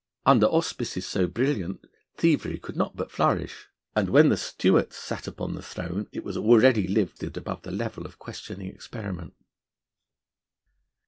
[0.25, 1.85] Under auspices so brilliant,
[2.17, 6.35] thievery could not but flourish, and when the Stuarts sat upon the throne it was
[6.37, 9.35] already lifted above the level of questioning experiment.